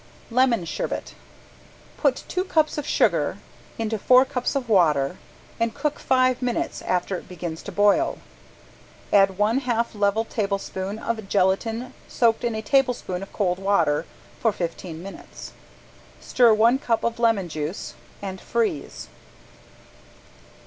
~LEMON 0.31 0.65
SHERBET~ 0.65 1.13
Put 1.97 2.23
two 2.27 2.43
cups 2.43 2.79
of 2.79 2.87
sugar 2.87 3.37
into 3.77 3.99
four 3.99 4.25
cups 4.25 4.55
of 4.55 4.67
water 4.67 5.19
and 5.59 5.75
cook 5.75 5.99
five 5.99 6.41
minutes 6.41 6.81
after 6.81 7.17
it 7.17 7.29
begins 7.29 7.61
to 7.61 7.71
boil. 7.71 8.17
Add 9.13 9.37
one 9.37 9.59
half 9.59 9.93
level 9.93 10.25
tablespoon 10.25 10.97
of 10.97 11.29
gelatin 11.29 11.93
soaked 12.07 12.43
in 12.43 12.55
a 12.55 12.63
tablespoon 12.63 13.21
of 13.21 13.31
cold 13.31 13.59
water 13.59 14.07
for 14.39 14.51
fifteen 14.51 15.03
minutes. 15.03 15.53
Stir 16.19 16.51
one 16.51 16.79
cup 16.79 17.03
of 17.03 17.19
lemon 17.19 17.47
juice 17.47 17.93
and 18.23 18.41
freeze. 18.41 19.07